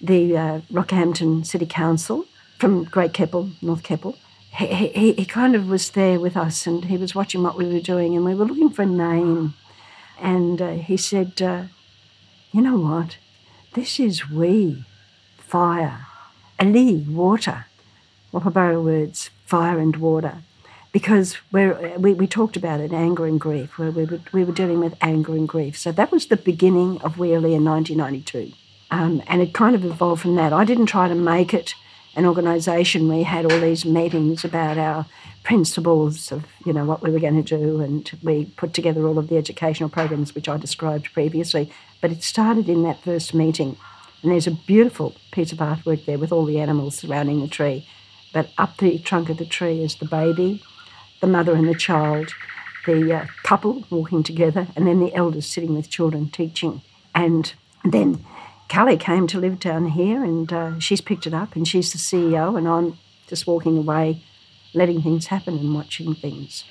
[0.00, 2.26] the uh, Rockhampton City Council
[2.58, 4.16] from Great Keppel, North Keppel.
[4.58, 7.64] He, he, he kind of was there with us and he was watching what we
[7.64, 9.54] were doing and we were looking for a name.
[10.20, 11.64] And uh, he said, uh,
[12.52, 13.16] You know what?
[13.72, 14.84] This is we,
[15.38, 16.06] fire,
[16.60, 17.64] ali, water.
[18.32, 20.38] Woppaburra words, fire and water,
[20.92, 24.80] because we, we talked about it, anger and grief, where we were, we were dealing
[24.80, 25.76] with anger and grief.
[25.78, 28.52] So that was the beginning of We Al-li in 1992.
[28.90, 30.52] Um, and it kind of evolved from that.
[30.52, 31.74] I didn't try to make it
[32.14, 33.08] an organisation.
[33.08, 35.06] We had all these meetings about our
[35.42, 39.18] principles of you know what we were going to do, and we put together all
[39.18, 41.72] of the educational programs which I described previously.
[42.00, 43.76] But it started in that first meeting,
[44.22, 47.86] and there's a beautiful piece of artwork there with all the animals surrounding the tree.
[48.32, 50.62] But up the trunk of the tree is the baby,
[51.20, 52.34] the mother and the child,
[52.86, 56.82] the uh, couple walking together, and then the elders sitting with children teaching.
[57.14, 57.52] And
[57.84, 58.24] then
[58.68, 61.98] Carly came to live down here, and uh, she's picked it up, and she's the
[61.98, 64.22] CEO, and I'm just walking away,
[64.74, 66.64] letting things happen and watching things.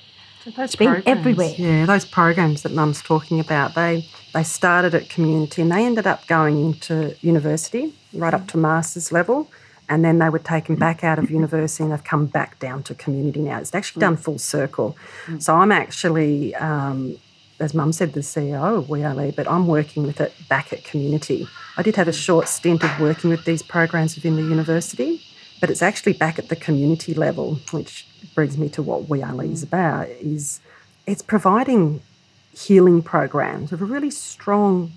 [0.44, 1.54] So those It's been programs, everywhere.
[1.56, 6.06] Yeah, those programs that Mum's talking about, they they started at community and they ended
[6.06, 9.48] up going into university, right up to master's level,
[9.92, 10.80] and then they were taken mm.
[10.80, 13.58] back out of university and they've come back down to community now.
[13.58, 14.06] It's actually mm.
[14.06, 14.96] done full circle.
[15.26, 15.42] Mm.
[15.42, 17.18] So I'm actually, um,
[17.60, 20.82] as Mum said, the CEO of We Al-li but I'm working with it back at
[20.82, 21.46] community.
[21.76, 25.20] I did have a short stint of working with these programs within the university,
[25.60, 29.52] but it's actually back at the community level, which brings me to what We Al-li
[29.52, 30.60] is about, is
[31.06, 32.00] it's providing
[32.56, 34.92] healing programs with a really strong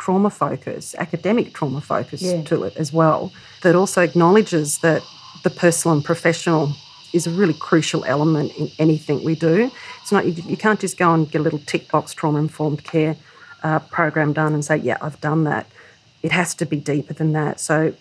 [0.00, 2.42] trauma focus, academic trauma focus Yeah.
[2.50, 3.32] to it as well,
[3.62, 5.02] that also acknowledges that
[5.44, 6.72] the personal and professional
[7.12, 9.70] is a really crucial element in anything we do.
[10.02, 12.82] It's not you, you can't just go and get a little tick box trauma informed
[12.84, 13.16] care
[13.62, 15.66] uh, program done and say, yeah, I've done that.
[16.22, 17.60] It has to be deeper than that.
[17.60, 17.94] So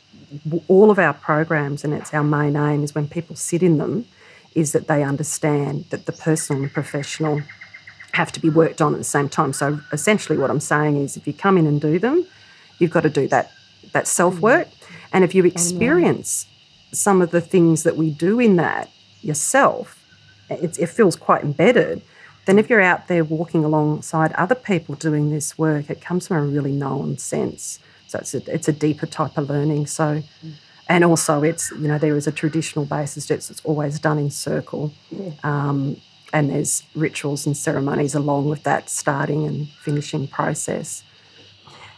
[0.68, 4.06] all of our programs, and it's our main aim, is when people sit in them,
[4.56, 7.42] is that they understand that the personal and professional
[8.14, 9.54] have to be worked on at the same time.
[9.54, 12.26] So essentially, what I'm saying is, if you come in and do them,
[12.80, 13.52] you've got to do that
[13.94, 14.68] that self work,
[15.12, 16.46] and if you experience
[16.92, 18.90] some of the things that we do in that
[19.22, 20.04] yourself,
[20.50, 22.02] it, it feels quite embedded.
[22.46, 26.38] Then, if you're out there walking alongside other people doing this work, it comes from
[26.38, 27.80] a really known sense.
[28.08, 29.86] So it's a, it's a deeper type of learning.
[29.86, 30.24] So,
[30.88, 33.30] and also it's you know there is a traditional basis.
[33.30, 34.92] It's, it's always done in circle,
[35.44, 36.02] um,
[36.34, 41.04] and there's rituals and ceremonies along with that starting and finishing process.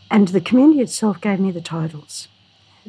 [0.10, 2.28] And the community itself gave me the titles.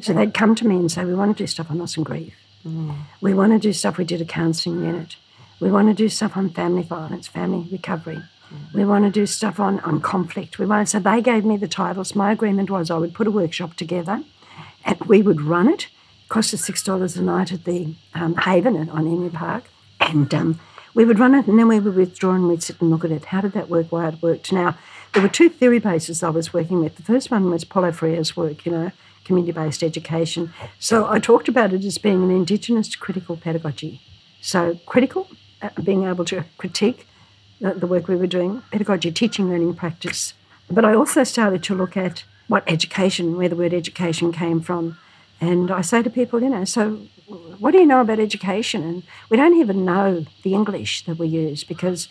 [0.01, 2.05] So they'd come to me and say, We want to do stuff on loss and
[2.05, 2.35] grief.
[3.21, 3.97] We want to do stuff.
[3.97, 5.17] We did a counselling unit.
[5.59, 8.21] We want to do stuff on family violence, family recovery.
[8.73, 10.59] We want to do stuff on, on conflict.
[10.59, 12.15] We want so they gave me the titles.
[12.15, 14.23] My agreement was I would put a workshop together
[14.85, 15.83] and we would run it.
[15.83, 15.87] it
[16.29, 19.65] Cost us six dollars a night at the um, Haven on Emu Park.
[19.99, 20.59] And um,
[20.93, 23.11] we would run it and then we would withdraw and we'd sit and look at
[23.11, 23.25] it.
[23.25, 23.87] How did that work?
[23.91, 24.51] Why it worked?
[24.51, 24.77] Now,
[25.13, 26.95] there were two theory bases I was working with.
[26.95, 28.91] The first one was Paulo Freire's work, you know,
[29.25, 30.53] community-based education.
[30.79, 34.01] So I talked about it as being an Indigenous critical pedagogy.
[34.41, 35.27] So critical,
[35.61, 37.07] uh, being able to critique
[37.61, 40.33] the, the work we were doing, pedagogy, teaching, learning, practice.
[40.69, 44.97] But I also started to look at what education, where the word education came from.
[45.39, 48.83] And I say to people, you know, so what do you know about education?
[48.83, 52.09] And we don't even know the English that we use because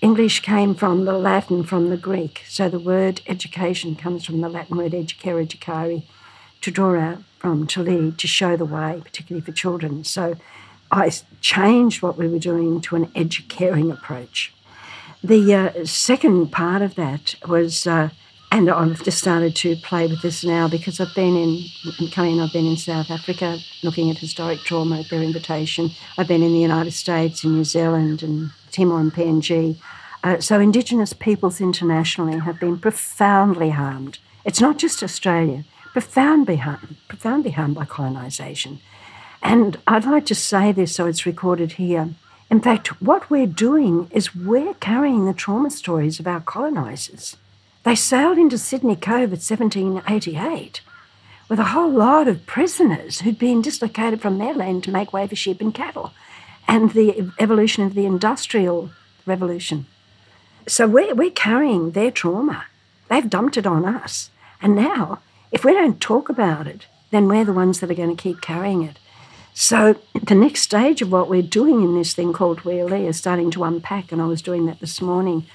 [0.00, 2.42] English came from the Latin, from the Greek.
[2.48, 6.02] So the word education comes from the Latin word educare, educare,
[6.60, 10.04] to draw out from, to lead, to show the way, particularly for children.
[10.04, 10.36] So
[10.90, 14.52] I changed what we were doing to an educaring approach.
[15.22, 18.10] The uh, second part of that was, uh,
[18.52, 21.64] and I've just started to play with this now because I've been in,
[22.00, 25.90] in coming, I've been in South Africa looking at historic trauma at their invitation.
[26.18, 29.76] I've been in the United States, in New Zealand, and Timor and PNG.
[30.24, 34.18] Uh, so Indigenous peoples internationally have been profoundly harmed.
[34.44, 38.80] It's not just Australia, profoundly harmed, profoundly harmed by colonisation.
[39.42, 42.10] And I'd like to say this so it's recorded here.
[42.50, 47.36] In fact, what we're doing is we're carrying the trauma stories of our colonisers.
[47.82, 50.82] They sailed into Sydney Cove at 1788
[51.48, 55.26] with a whole lot of prisoners who'd been dislocated from their land to make way
[55.26, 56.12] for sheep and cattle,
[56.68, 58.90] and the evolution of the Industrial
[59.26, 59.86] Revolution.
[60.68, 62.66] So we're, we're carrying their trauma.
[63.08, 64.30] They've dumped it on us.
[64.62, 68.14] And now, if we don't talk about it, then we're the ones that are going
[68.14, 68.98] to keep carrying it.
[69.54, 73.16] So the next stage of what we're doing in this thing called We Al-li is
[73.16, 75.46] starting to unpack, and I was doing that this morning.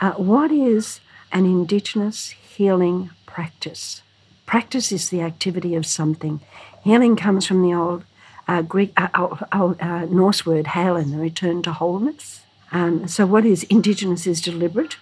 [0.00, 1.00] Uh, what is
[1.32, 4.02] an Indigenous healing practice?
[4.46, 6.40] Practice is the activity of something.
[6.82, 8.04] Healing comes from the old
[8.48, 12.42] uh, Greek, uh, old, old, uh, Norse word halen, the return to wholeness.
[12.72, 14.96] Um, so, what is Indigenous is deliberate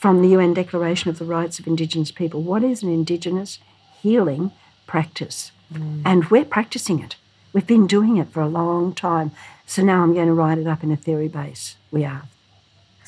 [0.00, 2.40] from the UN Declaration of the Rights of Indigenous People.
[2.40, 3.58] What is an Indigenous
[4.00, 4.50] healing
[4.86, 5.52] practice?
[6.06, 7.16] And we're practicing it.
[7.52, 9.30] We've been doing it for a long time.
[9.66, 11.76] So now I'm going to write it up in a theory base.
[11.90, 12.22] We are.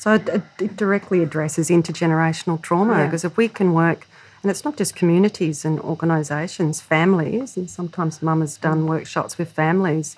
[0.03, 3.05] So it, it- directly addresses intergenerational trauma Yeah.
[3.05, 4.05] because if we can work,
[4.41, 8.87] and it's not just communities and organisations, families, and sometimes mum has done mm.
[8.87, 10.17] workshops with families,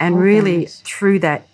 [0.00, 0.80] and All really families.
[0.82, 1.46] through that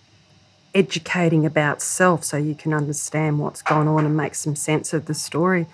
[0.73, 5.07] educating about self so you can understand what's gone on and make some sense of
[5.07, 5.67] the story.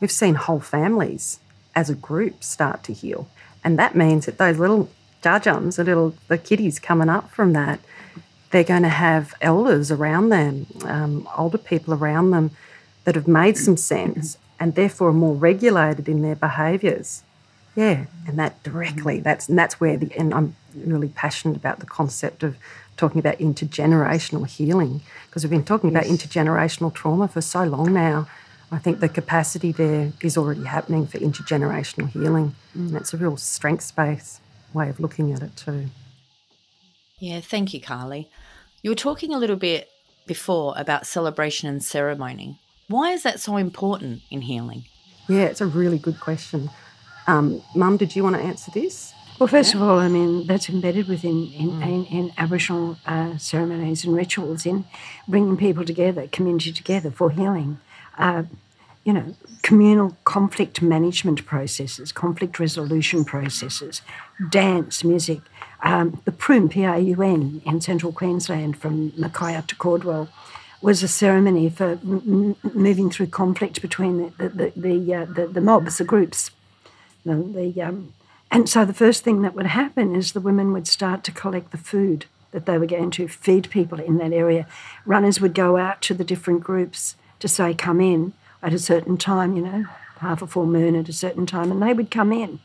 [0.00, 1.38] We've seen whole families
[1.76, 3.28] as a group start to heal.
[3.62, 4.90] And that means that those little
[5.22, 7.78] jarjums, the little the kiddies coming up from that,
[8.54, 12.52] they're going to have elders around them, um, older people around them
[13.02, 17.24] that have made some sense and therefore are more regulated in their behaviours.
[17.74, 21.86] Yeah, and that directly, that's and that's where the and I'm really passionate about the
[21.86, 22.56] concept of
[22.96, 26.06] talking about intergenerational healing because we've been talking yes.
[26.06, 28.28] about intergenerational trauma for so long now.
[28.70, 32.86] I think the capacity there is already happening for intergenerational healing, mm.
[32.86, 34.40] and it's a real strength space
[34.72, 35.88] way of looking at it too.
[37.18, 38.30] Yeah, thank you, Carly.
[38.84, 39.88] You were talking a little bit
[40.26, 42.60] before about celebration and ceremony.
[42.86, 44.84] Why is that so important in healing?
[45.26, 46.68] Yeah, it's a really good question.
[47.26, 49.14] Um, Mum, did you want to answer this?
[49.38, 49.80] Well, first yeah.
[49.80, 51.82] of all, I mean, that's embedded within in, mm.
[51.82, 54.84] in, in Aboriginal uh, ceremonies and rituals in
[55.26, 57.78] bringing people together, community together for healing.
[58.18, 58.42] Uh,
[59.02, 64.02] you know, communal conflict management processes, conflict resolution processes,
[64.50, 65.40] dance, music,
[65.84, 70.28] um, the Prun, P-R-U-N, in central Queensland from Mackay up to Cardwell,
[70.80, 75.60] was a ceremony for m- moving through conflict between the the the, uh, the, the,
[75.60, 76.50] mobs, the groups.
[77.24, 78.14] The, the um,
[78.50, 81.70] and so the first thing that would happen is the women would start to collect
[81.70, 84.66] the food that they were going to feed people in that area.
[85.04, 88.32] Runners would go out to the different groups to say, come in
[88.62, 89.84] at a certain time, you know,
[90.20, 92.60] half a full moon at a certain time, and they would come in.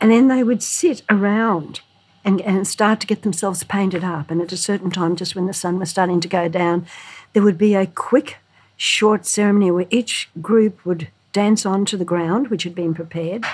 [0.00, 1.80] And then they would sit around
[2.24, 4.30] and, and start to get themselves painted up.
[4.30, 6.86] And at a certain time, just when the sun was starting to go down,
[7.32, 8.36] there would be a quick,
[8.76, 13.44] short ceremony where each group would dance onto the ground, which had been prepared.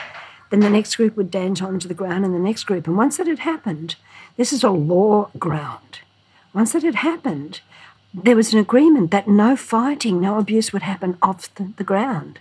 [0.51, 2.87] Then the next group would dance onto the ground, and the next group.
[2.87, 3.97] And once that had happened,
[4.37, 6.01] this is a law ground.
[6.55, 7.61] Once that had happened,
[8.15, 12.39] there was an agreement that no fighting, no abuse would happen off the, the ground.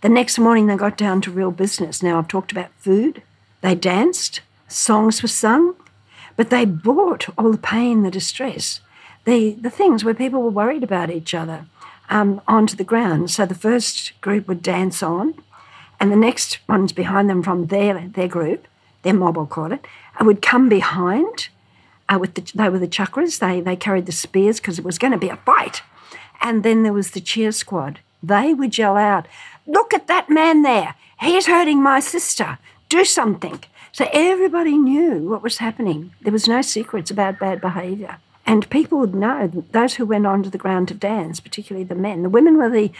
[0.00, 2.02] The next morning, they got down to real business.
[2.02, 3.22] Now, I've talked about food.
[3.60, 5.74] They danced, songs were sung,
[6.36, 8.80] but they brought all the pain, the distress,
[9.24, 11.66] the, the things where people were worried about each other
[12.08, 13.30] um, onto the ground.
[13.30, 15.34] So the first group would dance on,
[15.98, 18.66] and the next ones behind them from their, their group,
[19.02, 19.86] their mob, I'll call it,
[20.20, 21.48] uh, would come behind.
[22.08, 23.40] Uh, with the, they were the chakras.
[23.40, 25.82] They they carried the spears because it was going to be a fight.
[26.40, 27.98] And then there was the cheer squad.
[28.22, 29.26] They would yell out,
[29.66, 30.94] "Look at that man there!
[31.18, 32.58] He's hurting my sister.
[32.88, 33.64] Do something!"
[33.96, 36.12] So everybody knew what was happening.
[36.20, 38.18] There was no secrets about bad behaviour.
[38.44, 42.22] And people would know, those who went onto the ground to dance, particularly the men.
[42.22, 42.92] The women were the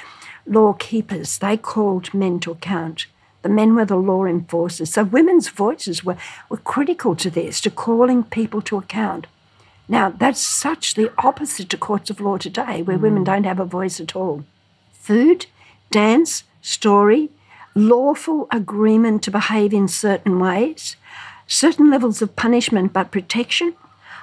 [0.46, 3.08] law keepers, they called men to account.
[3.42, 4.94] The men were the law enforcers.
[4.94, 6.16] So women's voices were,
[6.48, 9.26] were critical to this, to calling people to account.
[9.88, 13.02] Now, that's such the opposite to courts of law today, where mm.
[13.02, 14.46] women don't have a voice at all.
[14.94, 15.44] Food,
[15.90, 17.28] dance, story,
[17.76, 20.96] lawful agreement to behave in certain ways,
[21.46, 23.74] certain levels of punishment but protection,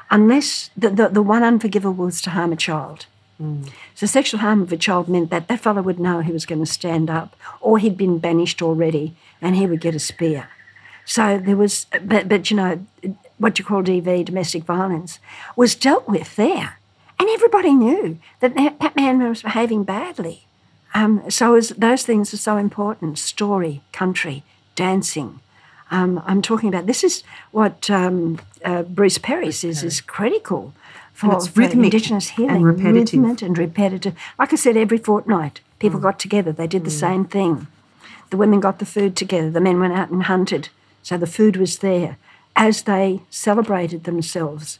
[0.09, 3.05] unless the, the, the one unforgivable was to harm a child.
[3.41, 3.69] Mm.
[3.95, 6.63] So, sexual harm of a child meant that that fellow would know he was going
[6.63, 10.49] to stand up, or he'd been banished already, and he would get a spear.
[11.05, 12.85] So there was, but, but you know,
[13.37, 15.19] what you call DV, domestic violence,
[15.55, 16.79] was dealt with there.
[17.19, 20.42] And everybody knew that that man was behaving badly.
[20.93, 24.43] Um, so was, those things are so important story, country,
[24.75, 25.39] dancing.
[25.91, 30.73] Um, I'm talking about this is what um, uh, Bruce Perry says is critical
[31.13, 32.55] for, for Indigenous healing.
[32.57, 33.19] And repetitive.
[33.19, 34.15] Movement and repetitive.
[34.39, 36.03] Like I said, every fortnight people mm.
[36.03, 36.99] got together, they did the mm.
[36.99, 37.67] same thing.
[38.29, 40.69] The women got the food together, the men went out and hunted.
[41.03, 42.17] So the food was there
[42.55, 44.79] as they celebrated themselves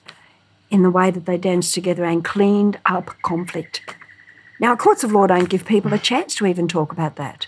[0.70, 3.95] in the way that they danced together and cleaned up conflict.
[4.59, 7.47] Now, courts of law don't give people a chance to even talk about that,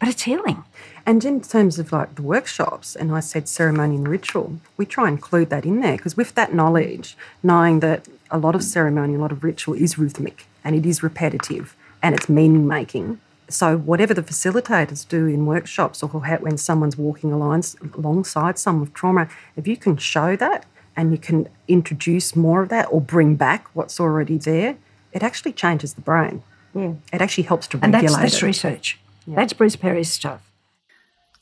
[0.00, 0.64] but it's healing.
[1.06, 5.08] And in terms of like the workshops, and I said ceremony and ritual, we try
[5.08, 9.14] and include that in there because with that knowledge, knowing that a lot of ceremony,
[9.14, 13.20] a lot of ritual is rhythmic and it is repetitive and it's meaning making.
[13.48, 19.28] So whatever the facilitators do in workshops or when someone's walking alongside someone with trauma,
[19.56, 20.66] if you can show that
[20.96, 24.76] and you can introduce more of that or bring back what's already there,
[25.12, 26.42] it actually changes the brain.
[26.74, 26.94] Yeah.
[27.12, 28.98] It actually helps to and regulate that's, that's research.
[29.26, 29.36] Yeah.
[29.36, 30.50] That's Bruce Perry's stuff.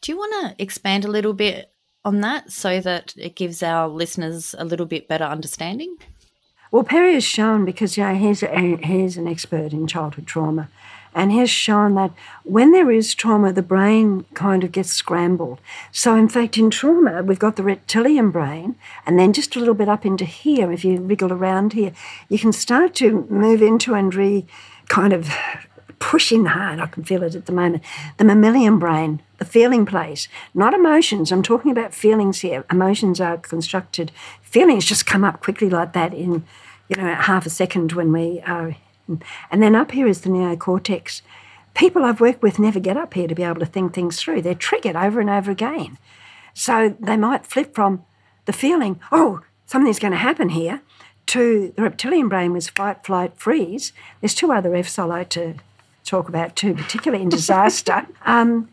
[0.01, 1.71] Do you want to expand a little bit
[2.05, 5.97] on that so that it gives our listeners a little bit better understanding?
[6.73, 10.69] Well, Perry has shown because you know, he's, a, he's an expert in childhood trauma,
[11.15, 12.13] and has shown that
[12.45, 15.61] when there is trauma, the brain kind of gets scrambled.
[15.93, 19.75] So, in fact, in trauma, we've got the reptilian brain, and then just a little
[19.75, 21.93] bit up into here, if you wriggle around here,
[22.29, 24.47] you can start to move into and re
[24.89, 25.31] kind of
[25.99, 26.81] pushing hard.
[26.81, 27.85] I can feel it at the moment.
[28.17, 31.31] The mammalian brain, the feeling place, not emotions.
[31.31, 32.65] I'm talking about feelings here.
[32.71, 34.11] Emotions are constructed.
[34.43, 36.45] Feelings just come up quickly like that in
[36.91, 38.77] you know, half a second when we are.
[39.51, 41.23] And then up here is the neocortex.
[41.75, 44.43] People I've worked with never get up here to be able to think things through.
[44.43, 45.99] They're triggered over and over again.
[46.55, 48.05] So they might flip from
[48.47, 50.83] the feeling, oh, something's going to happen here,
[51.27, 53.93] to the reptilian brain was fight, flight, freeze.
[54.21, 55.55] There's two other F's I like to
[56.05, 58.07] talk about too, particularly in disaster.
[58.27, 58.69] um,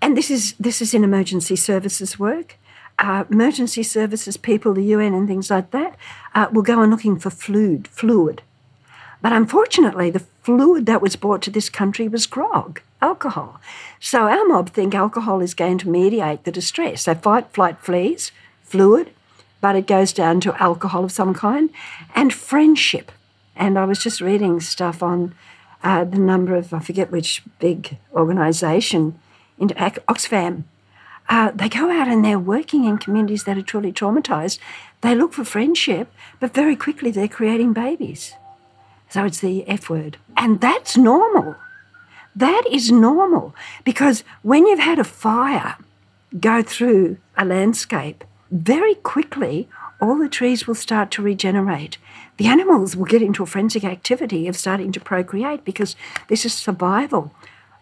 [0.00, 2.58] and this is this is in emergency services work.
[2.98, 5.96] Uh, emergency services people, the UN and things like that,
[6.34, 8.42] uh, will go on looking for fluid, fluid.
[9.22, 13.60] But unfortunately, the fluid that was brought to this country was grog, alcohol.
[14.00, 17.04] So our mob think alcohol is going to mediate the distress.
[17.04, 18.32] They fight, flight, flees,
[18.64, 19.12] fluid,
[19.60, 21.70] but it goes down to alcohol of some kind,
[22.16, 23.12] and friendship.
[23.54, 25.34] And I was just reading stuff on
[25.84, 29.20] uh, the number of, I forget which big organisation,
[29.58, 30.64] into Oxfam.
[31.28, 34.58] Uh, they go out and they're working in communities that are truly traumatised.
[35.02, 38.34] They look for friendship, but very quickly they're creating babies.
[39.12, 40.16] So it's the F word.
[40.38, 41.56] And that's normal.
[42.34, 43.54] That is normal
[43.84, 45.76] because when you've had a fire
[46.40, 49.68] go through a landscape, very quickly
[50.00, 51.98] all the trees will start to regenerate.
[52.38, 55.94] The animals will get into a forensic activity of starting to procreate because
[56.28, 57.34] this is survival.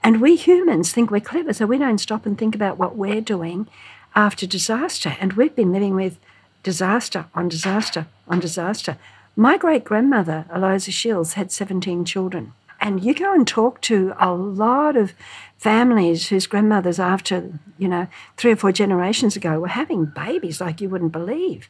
[0.03, 3.21] And we humans think we're clever, so we don't stop and think about what we're
[3.21, 3.69] doing
[4.17, 5.17] after disaster.
[5.21, 6.19] And we've been living with
[6.65, 8.99] disaster on disaster on disaster.
[9.37, 12.53] My great grandmother, Eliza Shields, had 17 children.
[12.81, 15.13] And you go and talk to a lot of
[15.59, 18.07] families whose grandmothers, after, you know,
[18.37, 21.69] three or four generations ago, were having babies like you wouldn't believe.